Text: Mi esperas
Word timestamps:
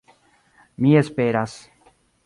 Mi 0.77 0.97
esperas 0.97 1.59